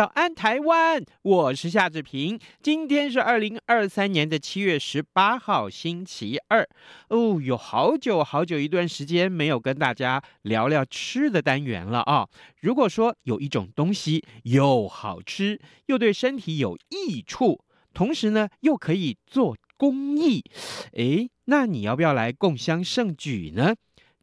[0.00, 1.04] 早安，台湾！
[1.20, 2.40] 我是夏志平。
[2.62, 6.66] 今天是二零二三年的七月十八号，星期二。
[7.10, 12.26] 哦，有好久好久一段时间没有跟大家聊聊吃的单元了啊！
[12.62, 20.42] 如果说有一种东西又好吃，又对身体有益处，同时呢又可以做公益，
[20.94, 23.74] 诶，那你要不要来共襄盛举呢？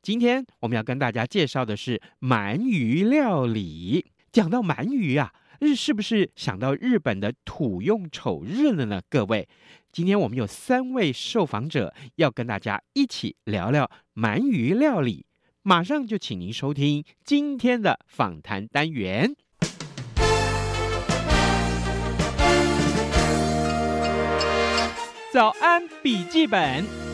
[0.02, 4.08] 今天我们要跟大家介绍的是鳗鱼料理。
[4.30, 9.02] 讲到鳗鱼啊，日是不是想到日本的土用丑日了呢？
[9.10, 9.48] 各位，
[9.92, 15.26] 今天我们有三位受访者要跟大家一起聊聊鳗鱼料理，
[15.64, 19.36] 马上就请您收听今天的访谈单元。
[25.34, 27.07] 早安，笔记本。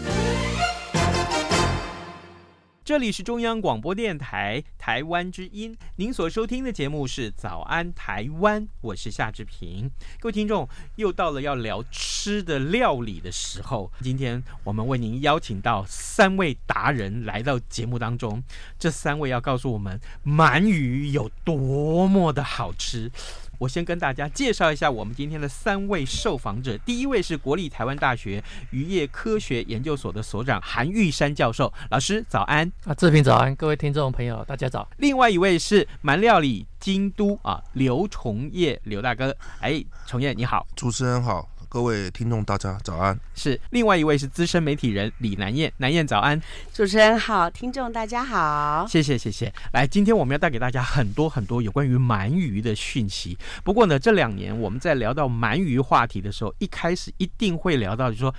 [2.85, 9.89] 这里是中央广播电台台湾之音，您所收听的节目是《早安台湾》，我是夏志平。
[10.19, 10.67] 各位听众，
[10.97, 13.89] 又到了要聊吃的料理的时候。
[14.01, 18.43] 今天我们为您邀请到三位达人来到节目当中，
[18.77, 23.09] 这三位要告诉我们鳗鱼有多么的好吃。
[23.57, 26.77] 我先跟大家介绍一下我们今天的三位受访者。
[26.79, 34.87] 第一位是国立台湾大学渔业科学研究所的所长韩玉山教授，老师早安啊，志平早安，各位听众朋友大家早。
[34.97, 41.47] 另外一位是蛮料理京都啊，刘崇业刘大哥，哎，崇业你好，主持人好。
[41.73, 43.19] 各位听众，大家早安。
[43.33, 46.39] 是另外一位是资深媒体人李南燕，南燕早安。
[46.71, 48.85] 主持人好，听众大家好。
[48.87, 49.51] 谢谢谢谢。
[49.71, 53.35] 来，今天我们要带给大家很多很多有关于鳗鱼的讯息。
[53.63, 58.31] 不过呢，这两年我们在聊到鳗鱼话题的时候，一开始一定会聊到，就说。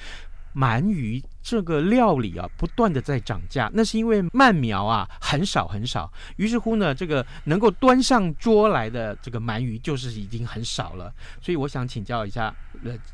[0.56, 11.12] 鳗鱼这个料理啊，不断的在涨价，那是因为鳗苗啊很少很少，于是乎呢，这个能够端上桌来的这个鳗鱼就是已经很少了。
[11.42, 12.54] 所以我想请教一下，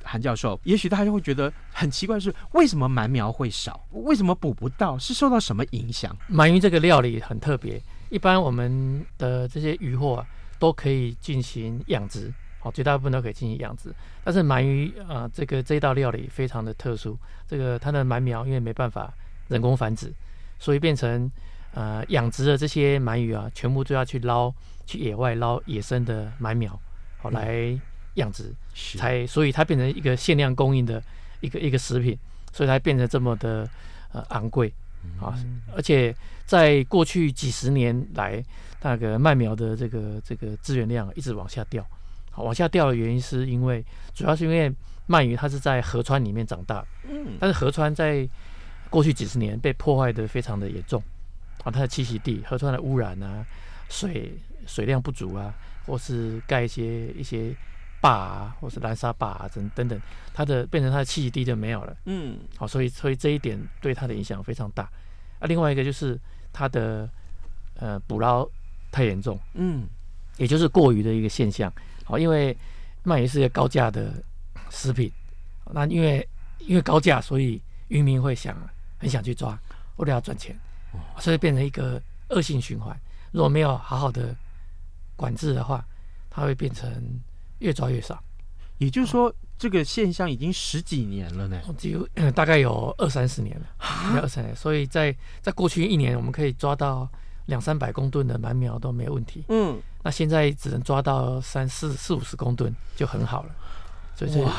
[0.03, 3.87] 韩教授，也许大家会觉得很奇怪，是为什么鳗苗会少？
[3.93, 4.99] 为什么捕不到？
[4.99, 6.17] 是受到什么影响？
[6.31, 10.27] 鳗鱼这个料理很特别，一般我们的这些鱼货啊，
[10.59, 12.33] 都可以进行养殖。
[12.63, 13.91] 好，绝大部分都可以进行养殖，
[14.23, 17.19] 但是鳗鱼啊、这个这道料理非常的特殊。
[17.49, 19.11] 这个它的鳗苗因为没办法
[19.49, 20.13] 人工繁殖，
[20.59, 21.31] 所以变成
[21.73, 24.53] 呃养殖的这些鳗鱼啊，全部都要去捞
[24.85, 26.79] 去野外捞野生的鳗苗，
[27.17, 27.81] 好来
[28.33, 31.03] 殖，嗯、才所以它变成一个限量供应的
[31.41, 32.19] 一个一个食品，
[32.53, 33.69] 所以它变成这么的
[34.13, 34.73] 呃昂贵。
[35.19, 35.33] 啊，
[35.75, 38.45] 而且在过去几十年来，
[38.83, 41.83] 那个麦苗的这个这个资源量一直往下掉。
[42.31, 43.83] 好，往下掉的原因是因为，
[44.15, 44.71] 主要是因为
[45.09, 48.29] 鳗鱼它是在河川里面长大，嗯，但是河川在
[48.91, 51.03] 过去几十年被破坏的非常的严重，
[51.65, 53.43] 啊，它的栖息地，河川的污染啊，
[53.89, 54.35] 水
[54.67, 55.55] 水量不足啊，
[55.87, 57.57] 或是盖一些一些
[58.01, 60.01] 坝啊，或是拦沙坝啊等等等，
[60.33, 64.85] 它的变成它的栖息地就没有了，嗯，好，所以所以这一点对它的影响非常大，
[65.39, 66.19] 啊，另外一个就是
[66.53, 67.09] 它的
[67.77, 68.49] 呃捕捞
[68.91, 69.87] 太严重，嗯，
[70.39, 71.73] 也就是过于的一个现象。
[72.05, 72.57] 好，因为
[73.05, 74.13] 鳗鱼是一个高价的
[74.71, 75.13] 食品，
[75.73, 76.27] 那因为
[76.61, 78.57] 因为高价，所以渔民会想
[78.99, 79.59] 很想去抓，
[79.97, 80.59] 为了要赚钱，
[81.19, 82.01] 所以变成一个
[82.31, 82.99] 恶性循环。
[83.33, 84.35] 如果没有好好的
[85.17, 85.85] 管制的话，
[86.29, 86.91] 它会变成
[87.61, 88.23] 越抓越少。
[88.77, 93.67] 也就是说，这个现象已经十几年了呢，只有大概有二三十年了，
[94.15, 94.55] 有二三年。
[94.55, 97.09] 所以在在过去一年，我们可以抓到。
[97.47, 103.51] 两三百公吨的鳗苗都没问题，嗯，那现在只能抓到三四四五十公吨就很好了，
[104.15, 104.53] 所以哇，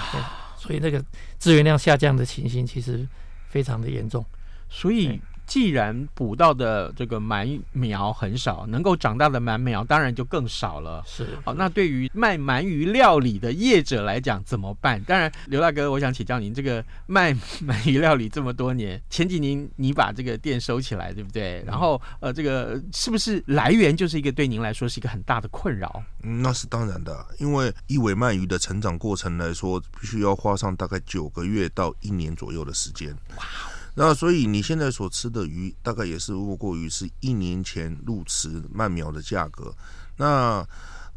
[0.58, 1.02] 所以那个
[1.38, 3.08] 资源量下降的情形其实
[3.48, 4.26] 非常的严重，
[4.70, 5.22] 所以。
[5.52, 11.04] 既然捕到的这个鳗苗很少，能够长大的鳗苗当然就更少了。
[11.06, 15.04] 是，好，那对于卖鳗鱼料理的业者来讲怎么办？
[15.04, 17.34] 当然，刘大哥，我想请教您，这个卖
[17.68, 21.62] 鳗鱼料理这么多年，前几年你把这个店收起来，对不对？
[21.68, 26.02] 然后，呃，这个是不是来源就是一个对您来说是一个很大的困扰？
[26.24, 33.14] 嗯，那是当然的，因为一尾鳗鱼的成长过程来说，必须要花上大概九个月到一年左右的时间。
[33.36, 33.44] 哇。
[33.96, 39.74] 那所以你现在所吃的鱼，大概也是莫过于是一年前入池鳗苗的价格。
[40.18, 40.66] 那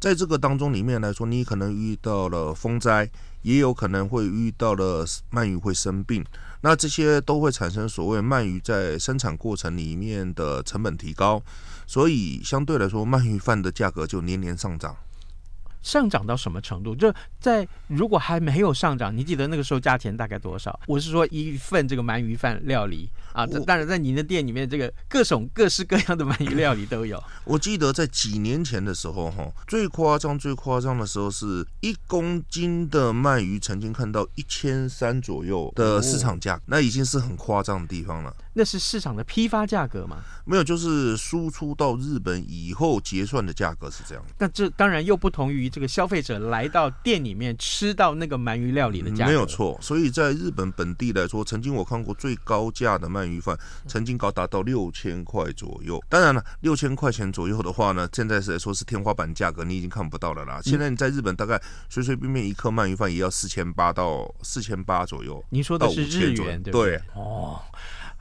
[0.00, 3.08] 在这个当中里面来说，你可能遇到了风灾，
[3.42, 6.24] 也有可能会遇到了鳗鱼会生病，
[6.60, 11.42] 那这些都会产生所谓鳗鱼在生产过程里面的成本提高，
[11.86, 14.94] 所以相对来说，鳗鱼饭的价格就年年上涨。
[15.84, 16.96] 上涨到什么程度？
[16.96, 20.80] 就在如果还没有上涨，你记得那个时候价钱大概多少？
[20.88, 27.22] 我是说一份这个鳗鱼饭料理啊，这当然在您的店里面，这个各种各式各样的鳗鱼料理都有。
[27.44, 38.34] 我记得在几年前的时候，哈，最夸张、最夸张的时候是一公斤的鳗鱼曾经看到一千三左右的市场价，那已经是很夸张的地方了。
[38.54, 40.18] 那是市场的批发价格吗？
[40.44, 44.24] 没有，就是输出到日本以后结算的价格是这样。
[44.38, 49.30] 那这当然又不同于这个消费者来到店里面吃到那个鳗鱼料理的价格。
[49.30, 53.58] 没有错，所以在日本本地来说，曾经我看过最高价的鳗鱼饭，
[53.88, 56.02] 曾经高达到六千块左右。
[56.08, 60.60] 当然了，六千块钱左右的话呢，现在是来说是天花板价格，你已经看不到了啦。
[60.62, 65.42] 现在你在日本大概随随便便一颗鳗鱼饭也要四千八到四千八左右。
[65.50, 66.90] 您说的是日元对不对？
[66.90, 67.60] 对哦。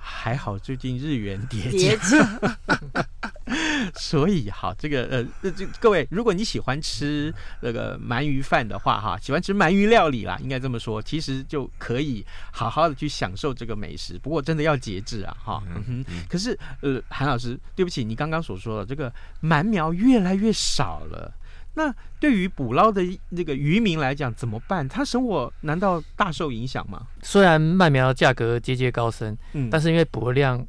[0.05, 2.39] 还好，最近日元跌价，
[3.95, 14.19] 所以好，这个呃，这各位，如果你喜欢吃那个鳗鱼饭的话，哈，喜欢吃鳗鱼料理啦，应该这么说，其实就可以好好的去享受这个美食。
[14.19, 15.63] 不过真的要节制啊，哈。
[16.27, 19.11] 可是呃，韩老师，对不起，你刚刚所说的这个
[19.41, 21.33] 鳗苗越来越少了。
[21.75, 24.87] 那对于捕捞的那个渔民来讲怎么办？
[24.87, 27.07] 他生活难道大受影响吗？
[27.21, 30.63] 虽然鳗苗价格节节高升，嗯，但是因为捕获量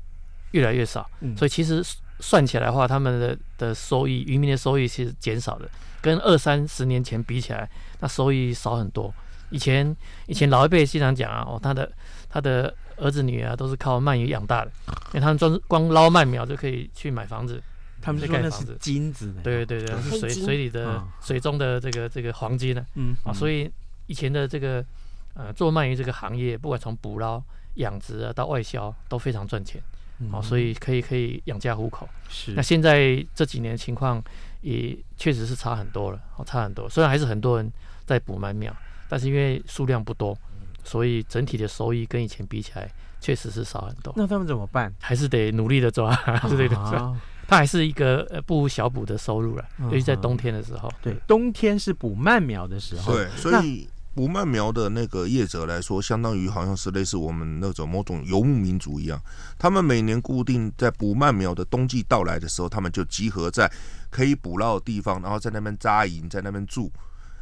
[0.52, 1.82] 越来越少，嗯，所以其实
[2.20, 5.68] 算起来的话，他们的的收益，渔民的收益是减少的，
[6.00, 7.68] 跟二三十年前比起来，
[8.00, 9.12] 那收益少很多。
[9.50, 9.94] 以前
[10.26, 11.92] 以前老一辈经常讲啊，哦，他的
[12.30, 14.72] 他的儿子女儿都是靠鳗鱼养大的，
[15.08, 17.62] 因为他们专光捞鳗苗就可以去买房子。
[18.04, 22.84] 他们说那是金子，对对对，是水水里的水中的这个这个黄金呢。
[22.96, 23.70] 嗯啊，所以
[24.06, 24.84] 以前的这个
[25.32, 27.42] 呃做鳗鱼这个行业，不管从捕捞、
[27.76, 29.82] 养殖啊到外销都非常赚钱，
[30.30, 32.06] 啊，所以可以可以养家糊口。
[32.28, 32.52] 是。
[32.52, 34.22] 那现在这几年情况
[34.60, 36.86] 也确实是差很多了，哦，差很多。
[36.90, 37.72] 虽然还是很多人
[38.04, 38.76] 在捕鳗苗，
[39.08, 40.36] 但是因为数量不多，
[40.84, 42.86] 所以整体的收益跟以前比起来
[43.18, 44.12] 确实是少很多。
[44.14, 44.92] 那他们怎么办？
[45.00, 47.16] 还是得努力的抓，还是得抓。
[47.48, 50.92] 它还是一个呃不无小补的收入了，尤其在冬天的时候。
[51.02, 53.12] 对，冬天是捕鳗苗的时候。
[53.12, 59.20] 对，所以捕鳗苗的那个业者来说，相当于好像是类似我们那种某种游牧民族一样，
[59.58, 63.70] 他们每年固定在捕鳗苗的冬季到来的时候，他们就集合在
[64.10, 66.92] 可以捕捞的地方，然后在那边扎营，在那边住。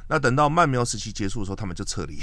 [0.09, 2.21] 那等到鳗苗时期结束的时候，他们就撤离。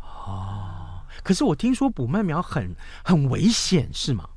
[0.00, 4.28] 哦，可是我听说捕鳗苗很很危险，是吗？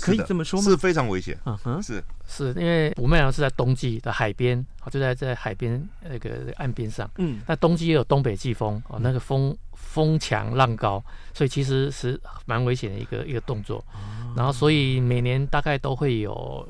[0.00, 0.64] 可以这么说吗？
[0.64, 1.38] 是非常危险。
[1.44, 7.10] 嗯哼，是是因为捕鳗苗是在冬季的海边，就在在海边那个岸边上。
[7.18, 11.02] 嗯，那冬季也有东北季风哦，那个风风强浪高，
[11.34, 13.84] 所以其实是蛮危险的一个一个动作。
[14.36, 16.66] 然后，所以每年大概都会有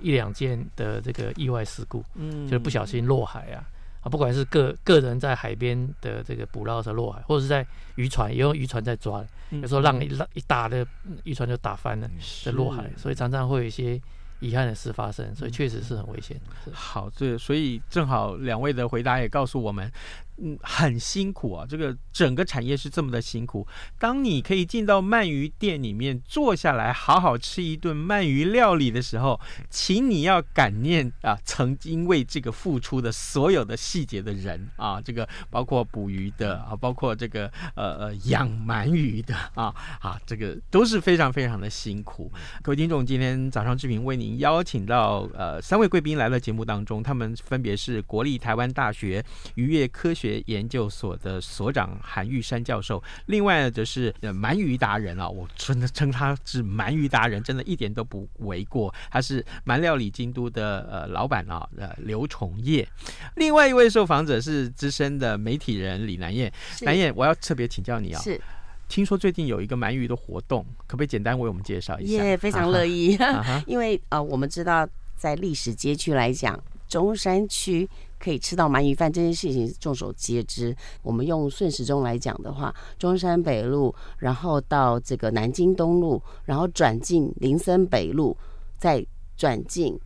[0.00, 3.62] 一两件的这个意外事故，嗯，就是不小心落海啊。
[4.04, 10.86] 啊，不管是个个人在海边的这个捕捞的时落海，或者是在渔船，也用渔船在抓，有时候浪一浪一打的
[11.24, 12.08] 渔船就打翻了，
[12.44, 14.00] 在落海，所以常常会有一些
[14.40, 16.38] 遗憾的事发生，所以确实是很危险。
[16.72, 19.90] 好，这所以正好两位的回答也告诉我们。
[20.36, 21.64] 嗯，很辛苦啊！
[21.68, 23.64] 这个整个产业是这么的辛苦。
[24.00, 42.32] 当你可以进到鳗鱼店里面坐下来，好好吃一顿鳗鱼料理的时候，请你要感念啊，曾经为这个付出的所有的细节的人啊，这个包括捕鱼的啊，包括这个呃呃养鳗鱼的啊啊，这个都是非常非常的辛苦。
[42.60, 49.24] 各位听众，今天早上志平为您邀请到呃三位贵宾来到节目当中，他们分别是国立台湾大学
[49.54, 58.92] 渔业科学学研究所的所长韩玉山教授，另外呢则是鳗鱼达人啊，我真的称他是鳗鱼达人，真的一点都不为过。
[59.10, 62.88] 他是鳗料理京都的呃老板啊，呃刘崇业。
[63.36, 66.50] 另外一位受访者是资深的媒体人李南燕，
[66.80, 68.40] 南燕，我要特别请教你啊，是
[68.88, 72.24] 听说最近有一个鳗鱼的活动，可不可以简单为我们介绍一下？
[72.24, 73.18] 也、yeah, 非常乐意，
[73.66, 76.58] 因为呃我们知道在历史街区来讲，
[76.94, 77.88] 中山区。
[78.16, 80.74] 可以吃到鳗鱼饭这件事情众所皆知。
[81.02, 88.34] 我们用顺时钟来讲的话，中山北路，然后到这个南京东路，然后转进林森北路，
[88.78, 89.04] 再
[89.36, 90.00] 转进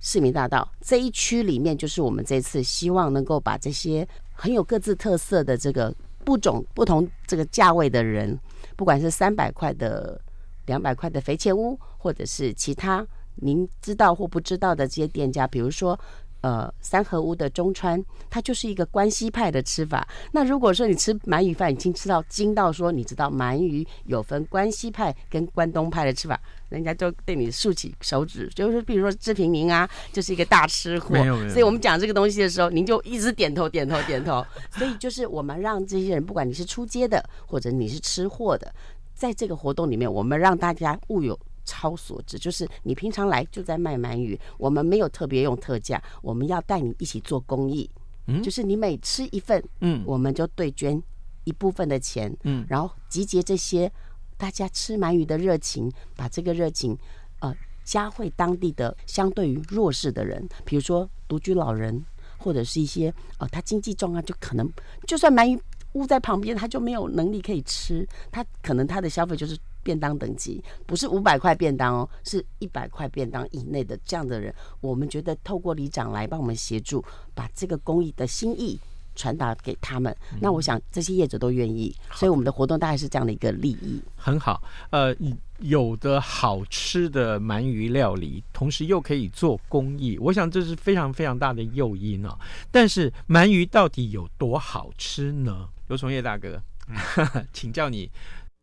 [0.00, 5.94] 市民大道这一区里面，就是我们这次希望能够把这些很有各自特色的这个
[6.24, 8.36] 不种不同这个价位的人，
[8.74, 10.20] 不管是三百块的
[10.66, 13.06] 两百块的肥前屋，或者是其他
[13.36, 15.96] 您知道或不知道的这些店家，比如说。
[16.42, 20.06] 呃，三合屋的中川，它就是一个关西派的吃法。
[20.32, 31.14] 那如果说你吃鳗鱼饭，已经吃到精到说，你知道鳗鱼有分关西派跟关东派的吃法，人家就对你竖起手指，就是比如说志平您啊，就是一个大吃货。
[31.50, 34.42] 所以我们讲这个东西的时候，您就一直点头点头点头。
[34.70, 38.72] 所以就是我们让这些人，不管你是出街的，或者你是吃货的，
[39.14, 41.38] 在这个活动里面，我们让大家物有。
[41.70, 47.88] 超所值，就是你平常来就在卖鳗鱼，我们没有特别用特价，我们要带你一起做公益，
[48.26, 51.00] 嗯，就是你每吃一份，嗯，我们就对捐
[51.44, 53.88] 一部分的钱，嗯，然后集结这些
[54.36, 56.98] 大家吃鳗鱼的热情，把这个热情
[57.38, 62.04] 呃加惠当地的相对于弱势的人，比如说独居老人，
[62.36, 64.68] 或者是一些呃他经济状况就可能
[65.06, 65.56] 就算鳗鱼
[65.92, 69.56] 屋在旁边，他就没有能力可以吃，他可能他的消费就是。
[69.90, 77.04] 便当等级不是五百块便当哦，是一百块便当以内的这样的人，我们觉得透过里长来帮我们协助，
[77.34, 78.78] 把这个公益的心意
[79.16, 80.16] 传达给他们。
[80.40, 84.00] 那我想这些业者都愿意，所以我们的活动大概是这样的一个利益。
[84.14, 85.12] 很好，呃，
[85.58, 92.38] 有的好吃的鳗鱼料理，同时又可以做公益，我想这是非常非常大的诱因哦。
[92.70, 95.68] 但是鳗鱼到底有多好吃呢？
[95.88, 96.62] 刘崇业大哥，
[97.52, 98.08] 请教你。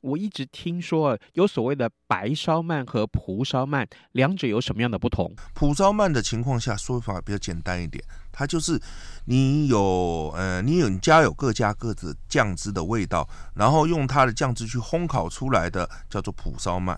[0.01, 5.34] 我一直听说有所谓的白烧鳗和蒲烧鳗，两者有什么样的不同？
[5.54, 8.80] 蒲烧鳗的情况下说法比较简单一点，它就是
[9.25, 16.96] 你有呃，你有你家有各家各自酱汁的味道，然后用它的酱汁去烘烤出来的叫做蒲烧鳗。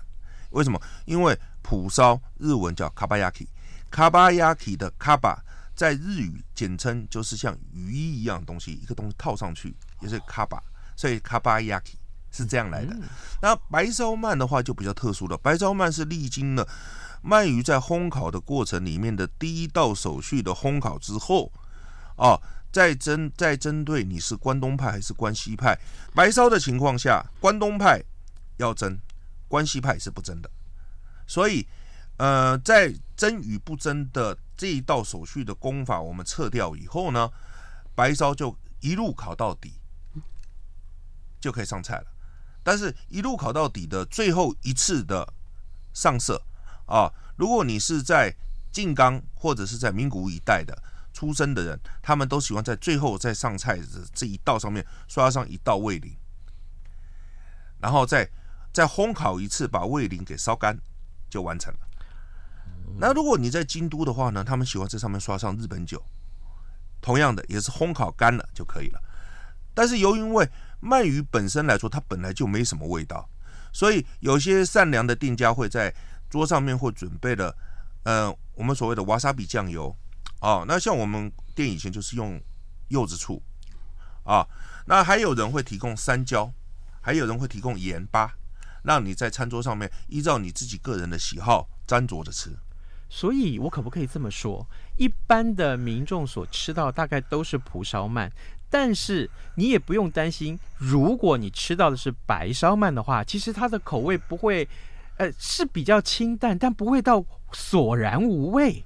[0.52, 0.82] 为什么？
[1.06, 3.48] 因为蒲烧日文叫卡巴亚基，
[3.90, 5.40] 卡巴亚基的卡巴
[5.76, 10.62] 在日语简称就是像鱼一样东西，一个东西套上去也是卡巴，
[10.96, 11.99] 所以卡巴亚基。
[12.32, 12.96] 是这样来的，
[13.42, 15.38] 那白烧鳗的话就比较特殊了。
[15.38, 16.68] 白烧鳗是历经了
[17.24, 21.52] 鳗鱼在烘烤的过程里面的第一道手续的烘烤之后，
[22.16, 22.40] 啊，
[22.72, 25.78] 再针再针对你是关东派还是关西派，
[26.14, 28.02] 白烧的情况下，关东派
[28.58, 28.98] 要蒸，
[29.48, 30.50] 关西派是不蒸的。
[31.26, 31.68] 所以，
[32.18, 37.30] 呃，在蒸与不蒸的这一道手续的功法，我们撤掉以后呢，
[37.96, 39.74] 白烧就一路烤到底，
[41.42, 42.06] 就可以上菜了。
[42.70, 45.28] 但是，一路烤到底的最后一次的
[45.92, 46.40] 上色
[46.86, 48.32] 啊，如果你是在
[48.72, 50.80] 静冈或者是在名古屋一带的
[51.12, 56.16] 出生的人，他们都喜欢在最后在上菜的这一道上面刷上一道味淋，
[57.80, 58.30] 然后再
[58.72, 60.80] 再烘烤一次，把味淋给烧干，
[61.28, 61.80] 就完成了。
[63.00, 66.06] 那如果你在京都的话呢，他们喜欢在上面刷上日本酒，
[67.02, 69.02] 同样的也是烘烤干了就可以了。
[69.80, 70.46] 但是由于因为
[70.82, 73.30] 鳗鱼本身来说，它本来就没什么味道，
[73.72, 75.96] 所以有些善良的店家会在
[76.30, 77.56] 桌上面会准备了，
[78.04, 79.96] 呃，我们所谓的瓦萨比酱油，
[80.42, 82.38] 哦，那像我们店以前就是用
[82.90, 83.42] 柚子醋，
[84.26, 84.46] 啊，
[84.86, 86.52] 那还有人会提供山椒，
[87.00, 88.34] 还有人会提供盐巴，
[88.84, 92.54] 让你在餐桌上面依照你自己个人的喜好沾着着吃。
[93.12, 94.68] 所以，我可不可以这么说？
[94.98, 98.30] 一般的民众所吃到大概都是蒲烧鳗。
[98.70, 104.68] 但是你也不用担心，如果你吃到的是白烧鳗的话，其实它的口味不会，
[105.18, 108.84] 呃，是比较清淡，但不会到索然无味。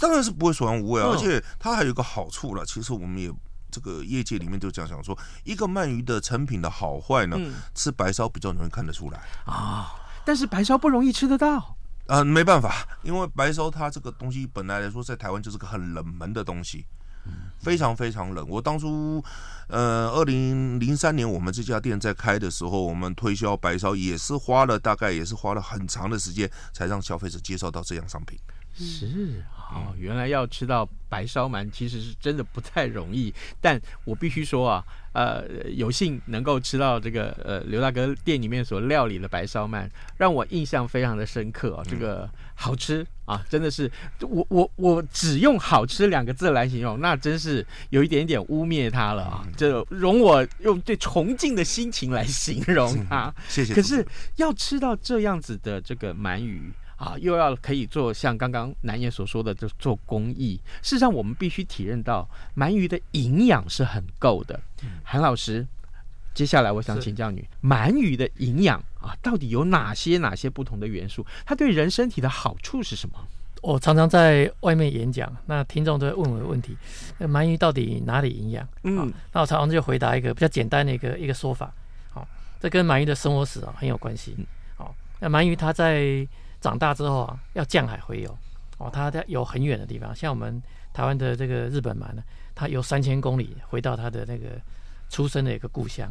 [0.00, 2.64] 当然是不会索然无味啊，而且它还有一个好处了。
[2.64, 3.30] 其实我们也
[3.70, 7.38] 这个业界里面就讲讲说，一个鳗鱼的成品的好坏呢，
[7.74, 9.94] 吃白烧比较容易看得出来啊。
[10.24, 11.76] 但是白烧不容易吃得到
[12.06, 16.86] 啊，没办法，因为白烧它这个东西本来来说在台湾就是个很冷门的东西。
[17.58, 18.46] 非常非常冷。
[18.48, 19.22] 我当初，
[19.68, 28.38] 呃，二零零三年我们这家店在开的时候，我们推销白烧也是花了大概也是花了很长的时间，才让消费者接受到这样商品。
[28.74, 33.32] 是哦，原来要吃到白烧鳗，其实是真的不太容易。
[33.58, 39.88] 但我必须说啊，呃，有幸能够吃到这个呃刘大哥店里面所料理的白烧鳗，
[40.18, 41.82] 让我印象非常的深刻啊。
[41.88, 49.46] 这个好吃啊，真的是我我我只用好吃两个字来形容，那真是有一点点污蔑他了啊。
[49.56, 53.34] 这容我用最崇敬的心情来形容他。
[53.48, 53.72] 谢谢。
[53.72, 56.70] 可是要吃到这样子的这个鳗鱼。
[57.02, 60.60] 啊，又要可以做像刚刚南爷所说的，就做公益。
[60.82, 64.60] 事实上，我们必须体认到鳗鱼的营养是很够的。
[65.02, 65.66] 韩老师，
[66.32, 71.26] 接下来我想请教你，鳗鱼的营养啊，到底有哪些哪些不同的元素？
[71.44, 73.16] 它对人身体的好处是什么？
[73.62, 76.76] 我常常在外面演讲，那听众都会问我的问题：
[77.18, 78.68] 鳗鱼到底哪里营养？
[78.84, 81.72] 嗯，那我常常就回答一个比较简单的一个一个说法。
[82.12, 82.24] 好，
[82.60, 84.36] 这跟鳗鱼的生活史啊很有关系。
[84.76, 86.26] 好那鳗鱼它在
[86.62, 88.38] 长大之后啊，要降海回游。
[88.78, 90.60] 哦，它在游很远的地方，像我们
[90.94, 92.22] 台湾的这个日本鳗呢，
[92.54, 94.58] 它游三千公里回到它的那个
[95.10, 96.10] 出生的一个故乡。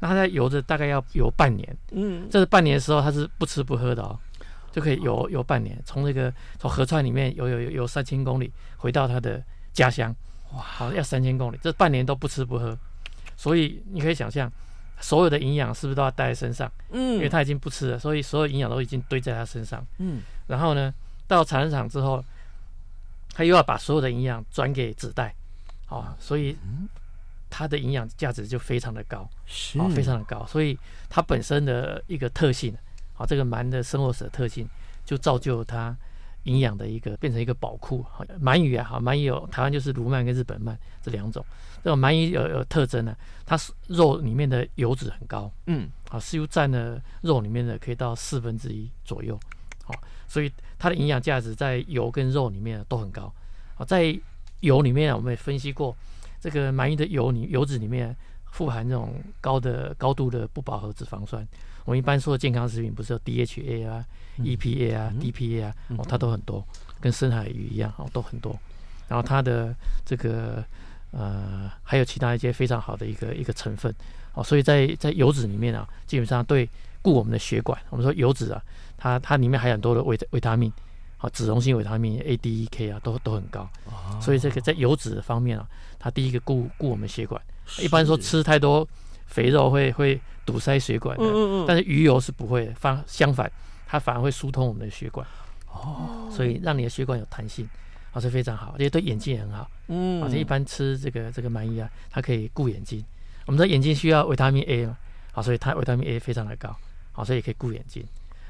[0.00, 4.18] 那它在游着大概要游半年，嗯，这是半年的时候，它是不吃不喝的哦，
[4.72, 9.42] 就可以游游半年，从那个从河川里面游游游游三千公里回到它的
[9.72, 10.14] 家乡，
[10.52, 12.76] 哇，好要三千公里，这半年都不吃不喝，
[13.36, 14.50] 所以你可以想象，
[15.00, 16.70] 所有的营养是不是都要带在身上？
[16.90, 20.94] 嗯，因为他已经不吃了，所以所有营养都已经堆在他身上，嗯，然后呢，
[21.26, 22.24] 到产卵场之后，
[23.32, 25.34] 他又要把所有的营养转给子代，
[25.88, 26.56] 哦，所以。
[27.52, 30.78] 它的营养价值就非常的高，是、哦，非常的高，所以
[31.08, 32.72] 它本身的一个特性，
[33.12, 34.68] 好、哦，这个鳗的生活史的特性，
[35.04, 35.92] 就造就它
[36.44, 38.02] 营养的一个变成一个宝库。
[38.02, 41.44] 好、哦，鳗鱼啊，好，鳗鱼有台湾就是鲈鳗跟日本鳗这两种。
[41.82, 43.16] 这种鳗鱼有有特征呢，
[43.46, 49.38] 它是肉里面的油脂很高，嗯，好、哦，似乎占了肉里面的可以到四分之一左右，
[49.84, 53.22] 好、哦，所以它的营养价值在油跟肉里面都很高。
[53.74, 54.14] 好、哦，在
[54.60, 55.96] 油里面我们也分析过。
[56.42, 58.16] 这个鳗鱼的油里油脂里面
[58.50, 61.46] 富含这种高的高度的不饱和脂肪酸。
[61.84, 64.04] 我们一般说的健康食品不是有 DHA 啊、
[64.36, 66.64] 嗯、EPA 啊、嗯、DPA 啊，哦，它都很多，
[67.00, 68.58] 跟深海鱼一样哦，都很多。
[69.08, 70.64] 然后它的这个
[71.10, 73.92] 呃还有其他一些非常好的一个一个成分
[74.34, 76.68] 哦，所以在在油脂里面啊，基本上对
[77.02, 78.62] 固我们的血管，我们说油脂啊，
[78.96, 80.72] 它它里面还有很多的维维他命。
[81.22, 83.68] 好，脂溶性维他命 A、D、E、K 啊，都都很高，
[84.22, 85.68] 所以这个在油脂方面啊，
[85.98, 87.38] 它第一个固固我们血管。
[87.78, 88.88] 一般说吃太多
[89.30, 91.24] 肥肉会会堵塞血管的，
[91.66, 93.50] 但是鱼油是不会，反相反，
[93.86, 95.26] 它反而会疏通我们的血管。
[95.68, 97.66] 哦，所以让你的血管有弹性，
[98.12, 99.70] 啊，是非常好，而且对眼睛也很好。
[99.86, 103.04] 嗯，而且一般吃这个这个鳗鱼啊，它可以顾眼睛。
[103.46, 104.98] 我们的眼睛需要维他命 A 嘛，
[105.32, 106.76] 好，所以它维他命 A 非常的高，
[107.12, 108.04] 好，所以也可以顾眼睛。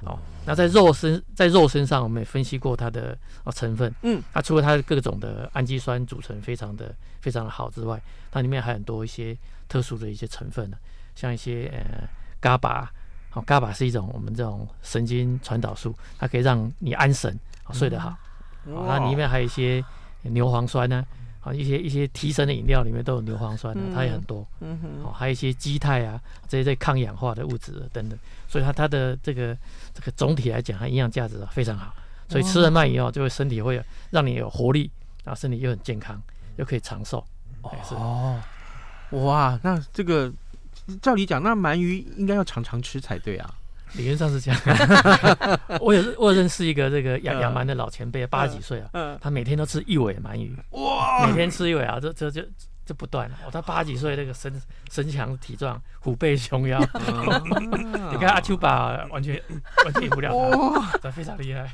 [0.05, 3.95] 哦，那在肉身在肉身上，我们也分析过它的哦成分。
[4.03, 9.37] 嗯，它除了它的各种的氨基酸组成非常的非常的好之外，它里面还很多一些
[9.69, 10.77] 特殊的一些成分呢，
[11.15, 12.09] 像一些呃
[12.41, 12.91] 伽巴，
[13.29, 17.39] 好伽巴是一种我们这种神经传导素，它可以让你安神，
[17.73, 18.17] 睡得好。
[18.65, 19.85] 哦，那里面还有一些
[20.23, 21.05] 牛磺酸呢。
[21.40, 24.46] 好，一些一些提神的饮料里面都有牛磺酸的，它也很多。
[24.61, 29.57] 嗯哼，好，还有一些肌肽啊，这些在抗氧化的物质等等，所以它它的这个
[29.94, 31.94] 这个总体来讲，它营养价值非常好。
[32.29, 34.90] 所以吃了鳗鱼哦，就会身体会让你有活力，
[35.24, 36.20] 然后身体又很健康，
[36.57, 37.24] 又可以长寿。
[37.62, 38.38] 哦，
[39.11, 40.31] 哇，那这个
[41.00, 43.55] 照理讲，那鳗鱼应该要常常吃才对啊。
[43.94, 44.61] 理论上是这样，
[45.81, 52.42] 我也是，我认识一个这个养养鳗的老前辈，八十几岁啊，他每天都吃一尾鳗鱼，哇，每天吃一尾啊，这这就
[52.87, 53.37] 就不断了。
[53.44, 54.53] 哦，他八十几岁，那个身
[54.90, 56.79] 身强体壮，虎背熊腰，
[58.12, 59.40] 你看阿秋爸完全
[59.85, 60.33] 完全赢不了
[60.92, 61.68] 他，这非常厉害。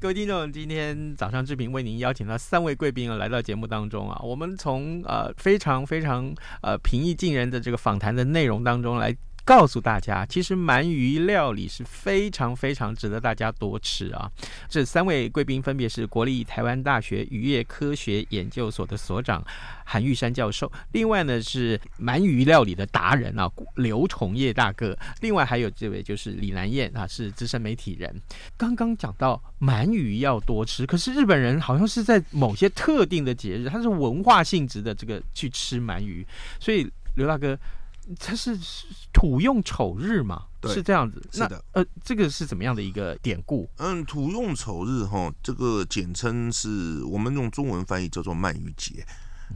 [0.00, 9.16] 各位听众，今天早上志平为您邀请了三位贵宾啊来到节目当中啊，我们从呃非常非常呃平易近人的这个访谈的内容当中来。
[9.44, 14.30] 告诉大家，其实鳗鱼料理是非常非常值得大家多吃啊！
[14.68, 19.44] 这三位贵宾分别是国立台湾大学渔业科学研究所的所长
[19.84, 28.14] 韩玉山教授，另外呢是鳗鱼料理的达人啊刘崇业大哥，另外还有这位就是李南燕啊，是资深媒体人。
[28.56, 36.24] 刚刚讲到鳗鱼要多吃，可是日本人好像是在某些特定的节日，它是文化性质的这个去吃鳗鱼，
[36.60, 37.58] 所以刘大哥。
[38.18, 38.58] 它是
[39.12, 40.44] 土用丑日嘛？
[40.60, 41.22] 对是这样子。
[41.32, 41.64] 是的。
[41.72, 43.70] 呃，这个是怎么样的一个典故？
[43.76, 49.06] 嗯，土用丑日哈，这个简称是我们用中文翻译叫做鳗鱼节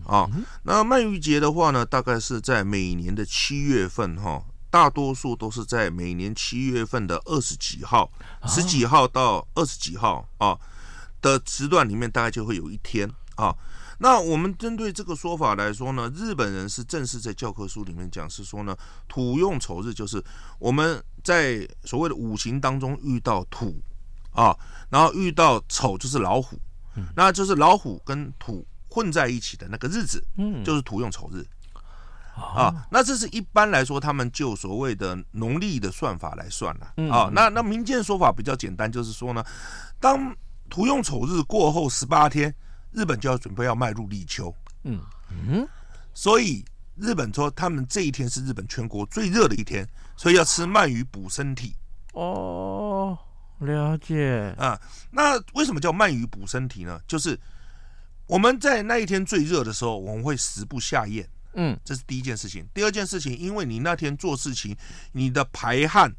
[0.06, 0.28] 啊。
[0.32, 8.10] 嗯、那鳗鱼节的话呢，大概是在每年的七月份哈，大多数都是在每年七月份的二十几号、
[8.46, 10.56] 十几号到二十几号啊
[11.20, 13.54] 的时段里面，大概就会有一天啊。
[13.98, 18.76] 那我们针对这个说法来说呢，日本人是正式在教科书里面讲，是说呢，
[19.06, 20.22] 土用丑日就是
[20.58, 23.80] 我们在所谓的五行当中遇到土
[24.32, 24.56] 啊，
[24.90, 26.58] 然后遇到丑就是老虎，
[27.14, 31.46] 那就是老虎跟土混在一起的那个日子，嗯，就是土用丑日
[32.34, 32.74] 啊。
[32.90, 37.30] 那这是一般来说他们就所谓的农历的算法来算了啊。
[37.32, 39.44] 那那民间说法比较简单，就是说呢，
[40.00, 40.34] 当
[40.68, 42.52] 土用丑日过后十八天。
[42.94, 44.54] 日本就要准备要迈入立秋，
[44.84, 45.68] 嗯嗯，
[46.14, 46.64] 所以
[46.96, 51.74] 日本说他们这一天是日本全国最热的一天，所以要吃鳗鱼补身体。
[52.12, 53.18] 哦，
[53.58, 54.80] 了解啊。
[55.10, 57.00] 那为什么叫鳗鱼补身体呢？
[57.08, 57.38] 就是
[58.26, 62.64] 我们在那一天最热的时候，我们会食不下咽，嗯，这是第一件事情。
[62.72, 64.76] 第二件事情，因为你那天做事情，
[65.10, 66.14] 你的排汗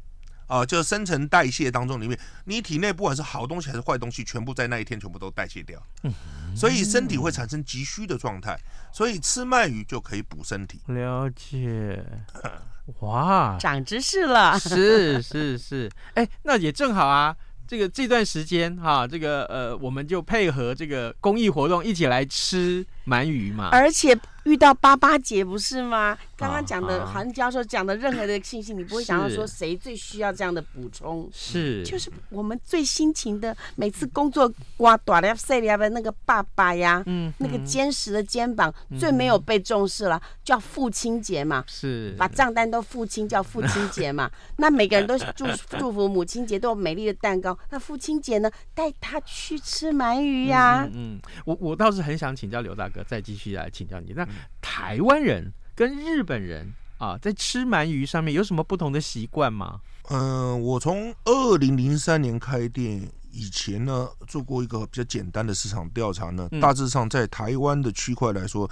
[0.46, 6.12] 啊、呃，就新陈代谢当中里面，你体内不管是好东西还是坏东西，全部在那一天全部都代谢掉，嗯，
[6.56, 8.58] 所以身体会产生急需的状态，
[8.92, 10.80] 所以吃鳗鱼就可以补身体。
[10.86, 12.04] 了解，
[13.00, 17.36] 哇，长知识了，是是是，哎、欸，那也正好啊。
[17.68, 23.70] 这个这段时间哈、啊，这个呃，我们就配合这个公益活动一起来吃鳗鱼嘛。
[23.72, 26.16] 而且遇到八八节不是吗？
[26.36, 31.28] 刚刚讲的韩教授讲的任何的信息，你不会想到说谁最需要这样的补充？
[31.32, 41.64] 是，就是我们最辛勤的，每次工作刮短了碎了的那个爸爸呀，嗯，那个坚实的肩膀最没有被重视了，叫父亲节嘛。
[41.66, 44.30] 是，把账单都付清，叫父亲节嘛。
[44.58, 45.44] 那每个人都祝
[45.76, 47.58] 祝福母亲节都有美丽的蛋糕。
[47.70, 50.88] 那父亲节呢，带他去吃鳗鱼呀、啊。
[50.92, 54.12] 嗯，嗯，我我倒是很想请教刘大哥，再继续来请教你。
[54.14, 54.28] 那
[54.60, 59.80] 台湾人跟日本人啊，在吃鳗鱼上面有什么不同的习惯吗？
[60.08, 68.70] 嗯、呃，我从二零零三年开店以前呢，做过一个比较简单的市场调查呢，大致上在台湾的区块来说，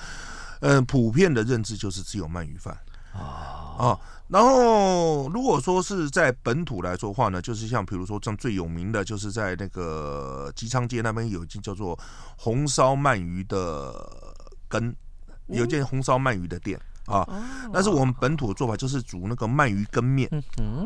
[0.61, 2.77] 嗯、呃，普遍的认知就是只有鳗鱼饭
[3.13, 4.01] 啊啊。
[4.29, 11.97] 然后，如果说是在本土来说的话呢，就是像比如说，像最有名的就是在那个吉昌街那边有一间叫做
[12.39, 13.95] 红烧鳗鱼的
[14.67, 14.97] 羹，
[15.49, 17.27] 有一间红烧鳗鱼的店啊。
[17.73, 20.29] 但是我们本土的做法就是煮那个鳗鱼羹面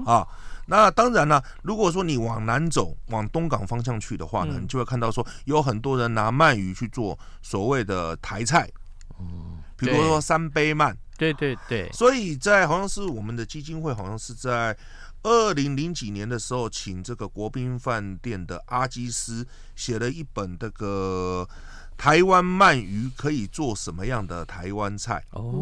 [0.07, 0.27] 啊。
[0.67, 8.71] 那当然了，如果说你往南走，往东港方向去的话呢，你就会看到说有很多人拿鳗鱼去做所谓的台菜，
[9.19, 10.95] 嗯，比如说三杯鳗。
[11.17, 14.77] 对对对，所以在好像是我们的基金会，好像是在
[15.25, 19.45] 二零零几年的时候，请这个国宾饭店的阿基斯
[19.75, 21.49] 写了一本这个
[21.99, 25.61] 台湾鳗鱼可以做什么样的台湾菜哦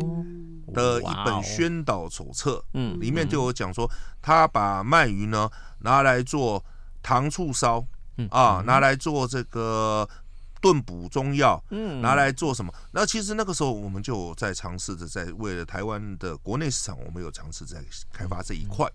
[0.73, 3.91] 的一本宣导手册，嗯，里面就有讲说，
[4.23, 6.65] 他把鳗鱼呢拿来做
[7.03, 7.85] 糖醋烧，
[8.19, 10.09] 嗯啊，拿来做这个。
[10.59, 12.73] 炖补中药，嗯，拿来做什么？
[12.91, 17.79] 那其实那个时候我们就在尝试着，在为了台湾的国内市场，我们有尝试在
[18.11, 18.91] 开发这一块。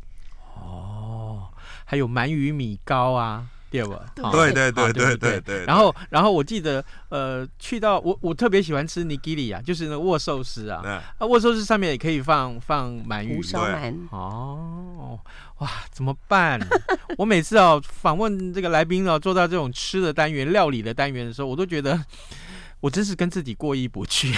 [0.55, 1.47] 哦，
[1.85, 3.47] 还有鳗鱼米糕啊。
[3.71, 4.03] 对吧？
[4.31, 5.65] 对对对对对对。
[5.65, 11.01] 然后，然后我记得，呃，去到我我特别喜欢吃尼基里啊，就是那握寿司啊。
[11.17, 13.41] 啊，握寿司上面也可以放放鳗鱼。
[13.41, 13.95] 烧鳗。
[14.11, 15.17] 哦，
[15.59, 16.59] 哇，怎么办？
[17.17, 21.99] 我每次哦访问这个来宾哦，做到这种吃的单元、料理的单元的时候，我都觉得。
[22.81, 24.33] 我真是跟自己过意不去，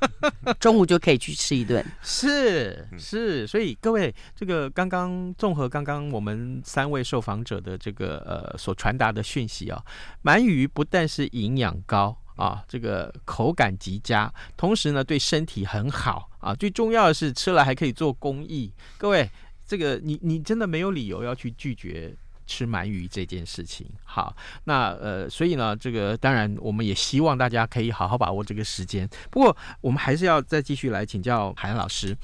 [0.60, 9.82] 中午就可以去吃一顿，是是，所以各位，这个刚刚综合刚刚我们三位受访者的这个呃所传达的讯息啊，
[10.22, 18.70] 鳗鱼不但是营养高啊，这个口感极佳，同时呢对身体很好啊，最重要的是吃了还可以做公益。
[18.98, 19.28] 各位，
[19.66, 22.14] 这个你你真的没有理由要去拒绝。
[22.48, 24.34] 吃鳗鱼这件事情，好，
[24.64, 29.06] 那呃，所以呢，这个当然我们也希望大家可以好好把握这个时间。
[29.30, 32.16] 不过，我们还是要再继续来请教海安老师。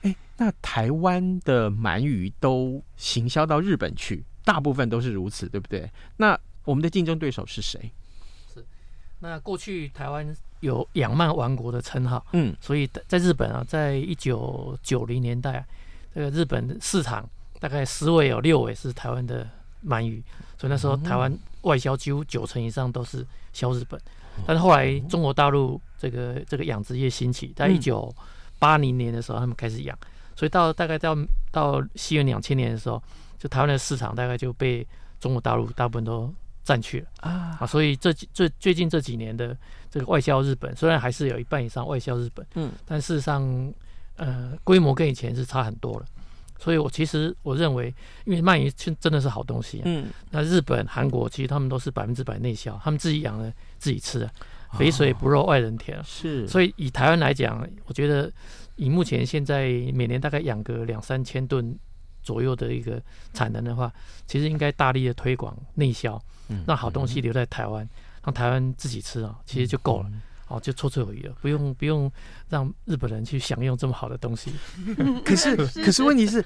[0.00, 5.88] 哎，那台湾的鳗鱼都行销到日本去，大部分都是如此，对不对？
[6.16, 7.92] 那我们的竞争对手是谁？
[8.52, 8.64] 是，
[9.20, 15.64] 那过去台湾有养鳗王国的称号，嗯，所以在日本啊，在一九九零年代，
[16.14, 17.28] 这个日本市场。
[17.64, 19.48] 大概十尾有六尾是台湾的
[19.86, 20.22] 鳗鱼，
[20.58, 23.98] 所以那时候台湾外销几乎九成以上都是销日本。
[24.46, 28.14] 但是后来中国大陆这个这个养殖业兴起，在一九
[28.58, 29.98] 八零年的时候他们开始养，
[30.36, 31.16] 所以到大概到
[31.50, 33.02] 到西元两千年的时候，
[33.38, 34.86] 就台湾的市场大概就被
[35.18, 36.30] 中国大陆大部分都
[36.64, 37.66] 占去了啊。
[37.66, 39.56] 所以这最最近这几年的
[39.90, 43.42] 这个外销日本，虽然还是有一半以上外销日本，嗯，但事实上
[44.16, 46.04] 呃规模跟以前是差很多了。
[46.64, 49.82] 所以，我其实我认为，因为鳗鱼真的是好东西啊。
[49.84, 50.06] 嗯。
[50.30, 54.30] 那日本、韩国其实他们都是百分之百内销，他们自己养的，自己吃的，
[54.72, 56.02] 肥水不肉外人田。
[56.02, 56.48] 是。
[56.48, 58.32] 所以以台湾来讲，我觉得
[58.76, 61.78] 以目前现在每年大概养个两三千吨
[62.22, 62.98] 左右的一个
[63.34, 63.92] 产能的话，
[64.26, 66.18] 其实应该大力的推广内销，
[66.66, 67.86] 让好东西留在台湾，
[68.24, 70.10] 让台湾自己吃啊，其实就够了。
[70.54, 72.10] 哦，就绰绰有余了，不用 不用
[72.48, 74.52] 让日本人去享用这么好的东西。
[75.24, 76.44] 可是可是问题是，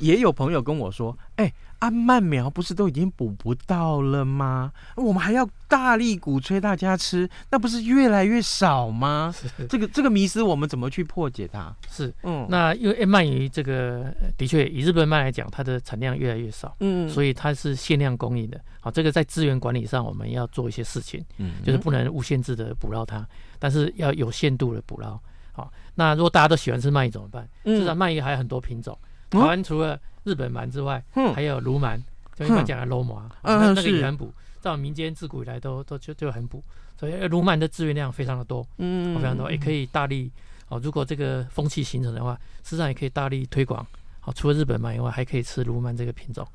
[0.00, 1.54] 也有朋友跟我说，哎、欸。
[1.78, 4.72] 啊，鳗苗不是都已经补不到了吗？
[4.96, 9.32] 我们还要大力鼓吹大家吃，那不是越来越少吗？
[9.68, 11.72] 这个这个迷思我们怎么去破解它？
[11.88, 18.60] 是，嗯，那因为鳗鱼这个的确以日本鳗来讲，它的产量越来越少，嗯，所以它是限量供应的。
[18.80, 23.24] 好，这个在资源管理上我们要做一些事情，嗯，就是不能无限制的捕捞它，
[23.58, 25.16] 但是要有限度的捕捞。
[25.52, 27.48] 好，那如果大家都喜欢吃鳗鱼怎么办？
[27.64, 28.98] 至少鳗鱼还有很多品种，
[29.30, 31.98] 台湾除了日本鳗之外，嗯还有鲈鳗，
[32.36, 36.62] 就一般讲的罗麻，嗯那那个是也很补，在我们民间自古以来都都就就很补，
[36.98, 40.30] 所以鲈鳗的资源量非常的多，嗯非常多，也可以大力
[40.68, 40.78] 哦。
[40.82, 43.84] 如果这个风气形成的话，事实上也可以大力推广。
[44.20, 46.46] 好，除了日本鳗以外，还可以吃鲈鳗这个品种。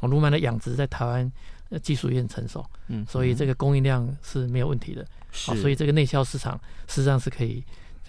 [0.00, 1.30] 哦，鲈鳗的养殖在台湾
[1.68, 5.06] 呃技术也很成熟，嗯所以这个供应量是没有问题的。
[5.30, 7.62] 好，是，所以这个内销市场实际上是可以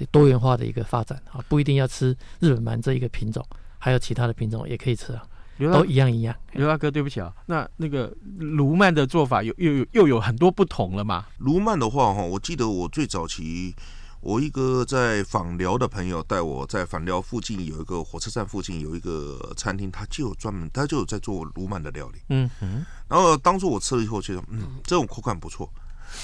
[0.10, 3.46] 多元化的一个发展啊，不一定要吃日本鳗这一个品种，
[3.84, 5.24] 还有其他的品种也可以吃啊，
[5.58, 6.36] 刘大都一样一样。
[6.54, 11.26] 刘大哥，对不起啊，那那个卢曼的做法有又有又有很多不同了嘛？
[11.39, 13.76] 卢曼的话，哈，我记得我最早期，
[14.20, 22.20] 我一个在访寮的朋友带我在访寮附近有一个火车站附近有一个餐厅，他就有专门，他就有在做卢曼的料理。
[22.30, 25.67] 嗯哼，然后当初我吃了以后，觉得嗯，这种口感不错，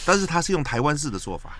[0.05, 1.57] 但是它是用台湾式的做法。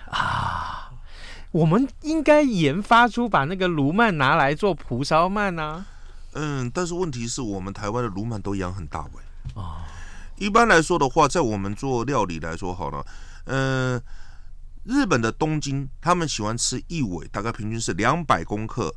[1.50, 5.86] 我们应该研发出把那个卢曼拿来做蒲烧鳗啊。
[6.32, 9.86] 嗯，但是问题是我们台湾的卢曼都养很大尾啊。
[10.36, 13.04] 一般来说的话，在我们做料理来说好了，
[13.46, 14.00] 嗯，
[14.84, 18.94] 日本的东京他们喜欢吃一尾，大概平均是两百公克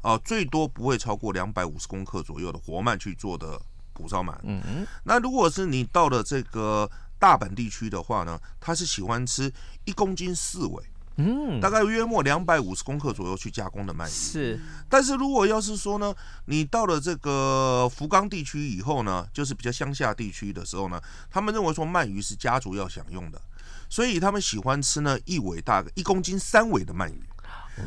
[0.00, 3.60] 啊，最多不会超过两百五十公克左右的活鳗去做的
[3.92, 4.32] 蒲烧鳗。
[4.44, 9.52] 嗯嗯，那如果是你到了这个大阪地区的话呢，他是喜欢吃
[9.84, 10.82] 一公斤四尾。
[11.18, 14.10] 嗯，大概约莫两百五十公克左右去加工的鳗鱼。
[14.10, 16.14] 是，但是如果要是说呢，
[16.46, 23.40] 你到了这个福冈地区以后呢，就是比较乡下地区的时候呢，他们认为说鳗鱼是家族要享用的，
[23.88, 27.20] 所以他们喜欢吃呢一尾大概一公斤三尾的鳗鱼，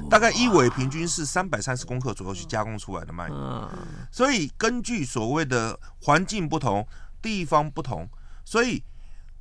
[0.10, 3.34] 大概一尾平均是三百三十公克左右去加工出来的鳗鱼。
[3.34, 3.70] 嗯，
[4.12, 6.86] 所以根据所谓的环境不同、
[7.22, 8.10] 地方不同，
[8.44, 8.84] 所以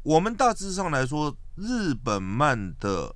[0.05, 3.13] 我们大致上来说，日本鳗的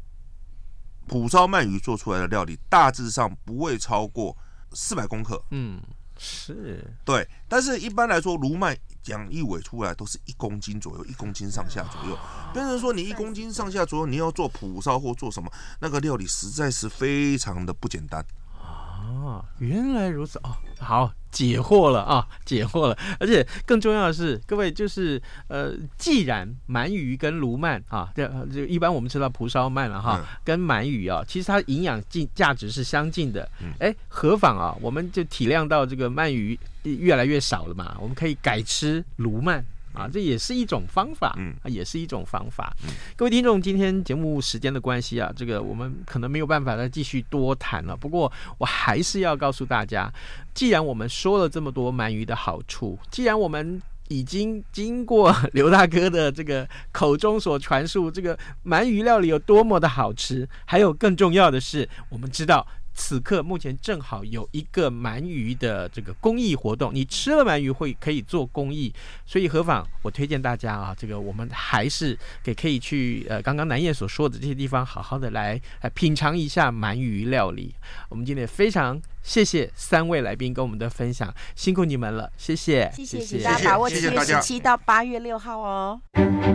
[1.07, 4.37] 蒲烧鳗鱼做出来的料理，大致上不会超过
[4.73, 5.43] 四百公克。
[5.51, 5.81] 嗯，
[6.19, 12.19] 是，对，但是一般来说，鲈鳗讲一尾出来都是一公斤左右，一公斤上下左右。
[12.53, 18.25] 变成说你一公斤上下左右，你要做普烧或做什么，那个料理实在是非常的不简单。
[19.05, 22.97] 啊，原来如此哦，好解惑了啊， 解惑了。
[23.21, 33.49] 而且更重要的是，各位就是呃，既然鳗鱼跟鲈鳗啊，这这一般我们吃到蒲烧鳗了哈，嗯跟鳗鱼啊，其实它营养进价值是相近的。
[33.62, 39.62] 嗯哎，何妨啊，我们就体谅到这个鳗鱼越来越少了嘛，我们可以改吃鲈鳗。
[39.95, 42.77] 啊，这也是一种方法，嗯啊，也是一种方法。
[43.17, 47.97] 各位听众，今天节目时间的关系啊，这个我们可能没有办法再继续多谈了。
[47.97, 50.13] 不过我还是要告诉大家，
[50.53, 62.67] 既然我们说了这么多鳗鱼的好处，既然我们已经经过刘大哥的这个口中所传述，这个鳗鱼料理有多么的好吃，还有更重要的是，我们知道。
[62.95, 68.93] 此刻目前正好有一个鳗鱼的这个公益活动，你吃了鳗鱼会可以做公益，
[69.27, 77.75] 所以何妨我推荐大家啊，这个我们还是给可以去呃刚刚南燕所说的这些地方，好好的来来品尝一下鳗鱼料理。
[78.09, 85.99] 我们今天非常谢谢三位来宾跟我们的分享，辛苦你们了，谢谢，谢谢，谢请大家把握七月十七到八月六号哦。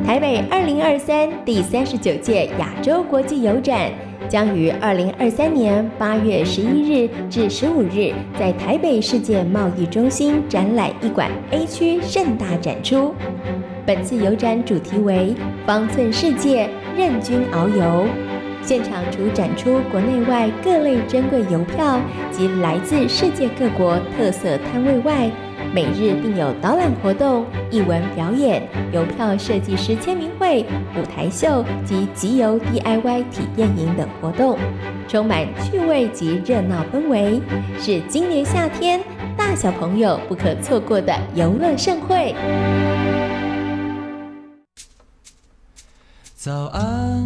[0.06, 3.92] 台北二零二三第三十九届亚洲国际油展
[4.30, 13.16] 将于二零二三年八月十一日至十五日在台北世界贸易中心展览一馆 A 区盛大展出。
[13.86, 18.08] 本次油展主题为“方寸世界，任君遨游”。
[18.70, 22.00] 现场除展出国内外各类珍贵邮票
[22.32, 25.28] 及来自世界各国特色摊位外，
[25.74, 28.62] 每日并有导览活动、艺文表演、
[28.94, 30.64] 邮票设计师签名会、
[30.96, 34.56] 舞台秀及集邮 DIY 体验营等活动，
[35.08, 37.42] 充满趣味及热闹氛围，
[37.80, 39.02] 是今年夏天
[39.36, 42.36] 大小朋友不可错过的游乐盛会。
[46.36, 47.26] 早安，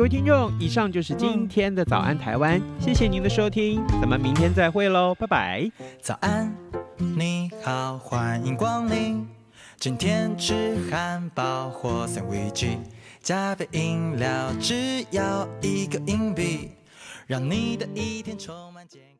[0.00, 5.70] 各位听众，以上就是今天的早安台湾，谢谢您的收听，咱们明天再会喽，拜拜。
[6.00, 6.50] 早安，
[6.96, 9.28] 你好，欢迎光临。
[9.76, 12.68] 今天吃汉堡或三明治，
[13.20, 16.70] 加杯饮料，只要一个硬币，
[17.26, 19.02] 让你的一天充满健